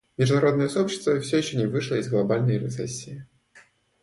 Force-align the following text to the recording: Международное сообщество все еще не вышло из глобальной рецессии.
Международное 0.17 0.67
сообщество 0.67 1.19
все 1.19 1.37
еще 1.37 1.57
не 1.57 1.67
вышло 1.67 1.93
из 1.93 2.09
глобальной 2.09 2.57
рецессии. 2.57 3.27